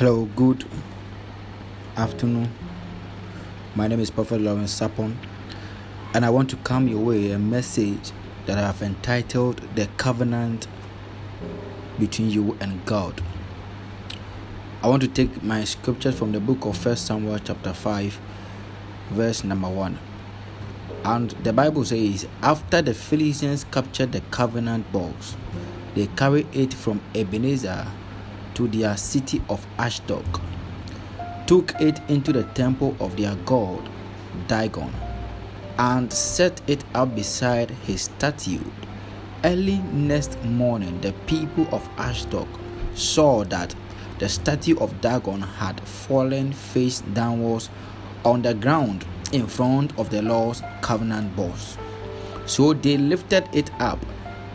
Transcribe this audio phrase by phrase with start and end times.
[0.00, 0.64] Hello, good
[1.94, 2.50] afternoon.
[3.74, 5.14] My name is Prophet Lawrence Sapon,
[6.14, 8.12] and I want to come your way a message
[8.46, 10.68] that I have entitled The Covenant
[11.98, 13.20] Between You and God.
[14.82, 18.18] I want to take my scriptures from the book of First Samuel, chapter 5,
[19.10, 19.98] verse number 1.
[21.04, 25.36] And the Bible says, After the Philistines captured the covenant box,
[25.94, 27.86] they carried it from Ebenezer
[28.60, 30.26] to their city of Ashdod,
[31.46, 33.88] took it into the temple of their god
[34.48, 34.92] Dagon,
[35.78, 38.60] and set it up beside his statue.
[39.42, 42.46] Early next morning, the people of Ashdod
[42.94, 43.74] saw that
[44.18, 47.70] the statue of Dagon had fallen face downwards
[48.26, 51.78] on the ground in front of the Lord's covenant box.
[52.44, 54.04] So they lifted it up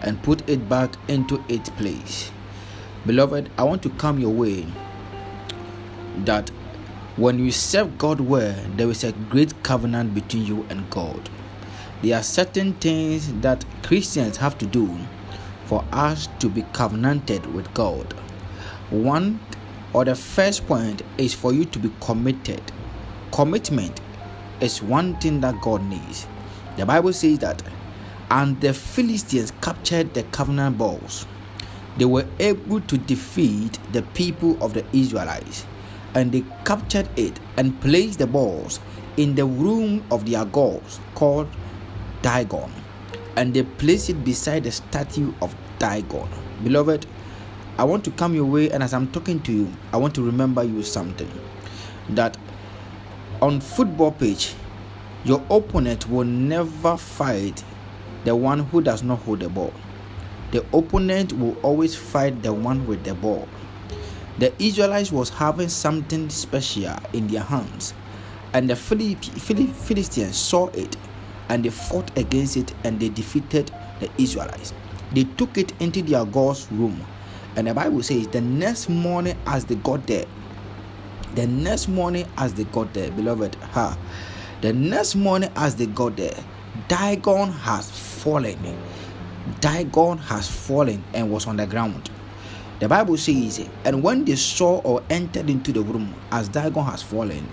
[0.00, 2.32] and put it back into its place.
[3.04, 4.64] Beloved, I want to come your way
[6.18, 6.50] that
[7.16, 11.28] when you serve God well, there is a great covenant between you and God.
[12.00, 14.96] There are certain things that Christians have to do
[15.64, 18.12] for us to be covenanted with God.
[18.90, 19.40] One
[19.92, 22.62] or the first point is for you to be committed.
[23.32, 24.00] Commitment
[24.60, 26.28] is one thing that God needs.
[26.76, 27.64] The Bible says that,
[28.30, 31.26] and the Philistines captured the covenant balls
[31.96, 35.66] they were able to defeat the people of the Israelites
[36.14, 38.80] and they captured it and placed the balls
[39.16, 41.48] in the room of their gods called
[42.22, 42.72] Dagon
[43.36, 46.28] and they placed it beside the statue of Dagon.
[46.62, 47.06] Beloved,
[47.78, 50.22] I want to come your way and as I'm talking to you, I want to
[50.22, 51.30] remember you something
[52.10, 52.36] that
[53.40, 54.54] on football pitch
[55.24, 57.62] your opponent will never fight
[58.24, 59.72] the one who does not hold the ball
[60.52, 63.48] the opponent will always fight the one with the ball.
[64.38, 67.94] The Israelites was having something special in their hands,
[68.52, 70.96] and the Philistines saw it,
[71.48, 73.70] and they fought against it, and they defeated
[74.00, 74.72] the Israelites.
[75.12, 77.04] They took it into their God's room,
[77.56, 80.26] and the Bible says the next morning as they got there,
[81.34, 83.98] the next morning as they got there, beloved, ha,
[84.60, 86.36] the next morning as they got there,
[86.88, 88.58] Dagon has fallen
[89.60, 92.10] Dagon has fallen and was on the ground.
[92.80, 97.02] The Bible says, and when they saw or entered into the room as Dagon has
[97.02, 97.46] fallen,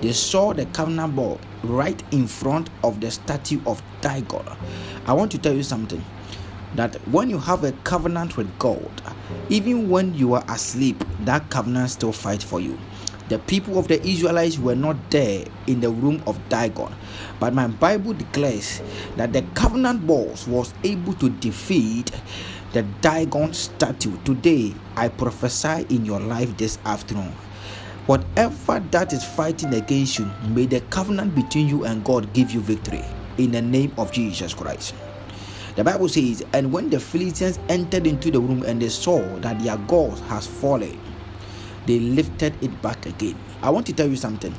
[0.00, 4.46] they saw the covenant ball right in front of the statue of Dagon.
[5.06, 6.04] I want to tell you something
[6.76, 8.90] that when you have a covenant with God,
[9.48, 12.78] even when you are asleep, that covenant still fights for you.
[13.30, 16.92] The people of the Israelites were not there in the room of Dagon,
[17.38, 18.82] but my Bible declares
[19.14, 22.10] that the covenant balls was able to defeat
[22.72, 24.18] the Dagon statue.
[24.24, 27.32] Today, I prophesy in your life this afternoon.
[28.06, 32.58] Whatever that is fighting against you, may the covenant between you and God give you
[32.58, 33.04] victory
[33.38, 34.92] in the name of Jesus Christ.
[35.76, 39.60] The Bible says, And when the Philistines entered into the room and they saw that
[39.60, 40.98] their God has fallen,
[41.90, 43.34] they lifted it back again.
[43.62, 44.54] I want to tell you something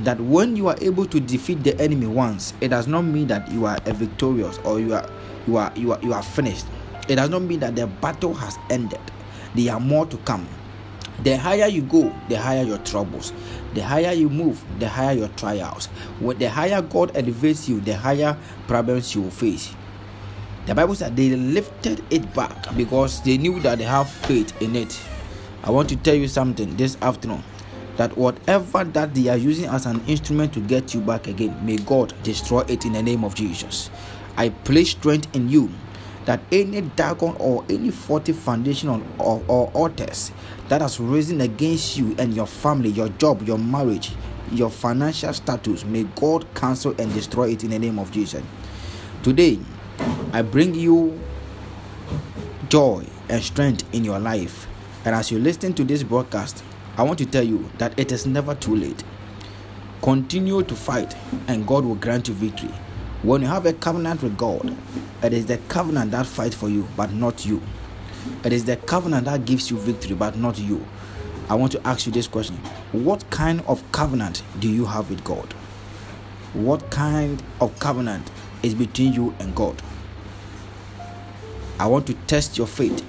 [0.00, 3.50] that when you are able to defeat the enemy once, it does not mean that
[3.50, 5.10] you are a victorious or you are
[5.48, 6.66] you are you are you are finished.
[7.08, 9.00] It does not mean that the battle has ended.
[9.56, 10.46] There are more to come.
[11.24, 13.32] The higher you go, the higher your troubles.
[13.74, 15.86] The higher you move, the higher your trials.
[16.20, 18.36] When the higher God elevates you, the higher
[18.68, 19.74] problems you will face.
[20.66, 24.76] The Bible said they lifted it back because they knew that they have faith in
[24.76, 25.00] it.
[25.62, 27.44] I want to tell you something this afternoon
[27.96, 31.76] that whatever that they are using as an instrument to get you back again, may
[31.76, 33.90] God destroy it in the name of Jesus.
[34.38, 35.70] I place strength in you
[36.24, 40.32] that any Dagon or any faulty foundation or, or, or altars
[40.68, 44.12] that has risen against you and your family, your job, your marriage,
[44.52, 48.42] your financial status, may God cancel and destroy it in the name of Jesus.
[49.22, 49.58] Today,
[50.32, 51.20] I bring you
[52.70, 54.66] joy and strength in your life
[55.04, 56.62] and as you listen to this broadcast,
[56.96, 59.02] I want to tell you that it is never too late.
[60.02, 61.16] Continue to fight,
[61.48, 62.70] and God will grant you victory.
[63.22, 64.76] When you have a covenant with God,
[65.22, 67.62] it is the covenant that fights for you, but not you.
[68.44, 70.86] It is the covenant that gives you victory, but not you.
[71.48, 72.56] I want to ask you this question
[72.92, 75.52] What kind of covenant do you have with God?
[76.52, 78.30] What kind of covenant
[78.62, 79.82] is between you and God?
[81.78, 83.04] I want to test your faith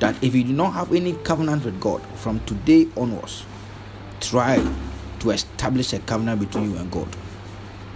[0.00, 3.44] that if you do not have any covenant with God from today onwards,
[4.20, 4.62] try
[5.20, 7.08] to establish a covenant between you and God,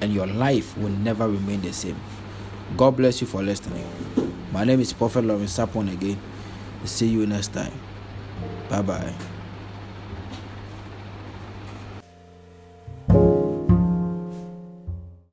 [0.00, 1.96] and your life will never remain the same.
[2.76, 3.84] God bless you for listening.
[4.52, 6.18] My name is Prophet Lawrence Sapon again.
[6.84, 7.72] See you next time.
[8.68, 9.39] Bye bye.